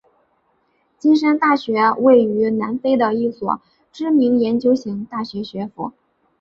[0.97, 3.61] 金山大学位于南非的一所
[3.91, 5.93] 知名研究型大学学府。